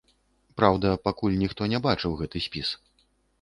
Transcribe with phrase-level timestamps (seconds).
[0.61, 2.73] Праўда, пакуль ніхто не бачыў гэты спіс.